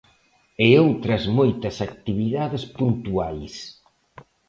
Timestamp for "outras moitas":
0.85-1.75